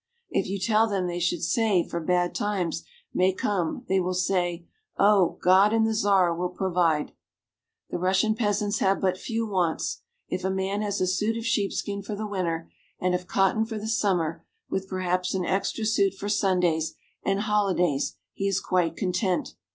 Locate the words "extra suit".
15.45-16.15